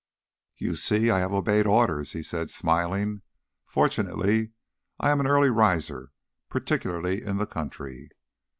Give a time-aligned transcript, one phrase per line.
[0.57, 3.21] "You see, I have obeyed orders," he said, smiling.
[3.67, 4.49] "Fortunately,
[4.99, 6.11] I am an early riser,
[6.49, 8.09] particularly in the country."